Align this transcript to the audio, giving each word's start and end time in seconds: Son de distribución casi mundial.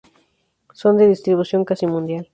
Son 0.73 0.97
de 0.97 1.05
distribución 1.07 1.63
casi 1.63 1.85
mundial. 1.85 2.27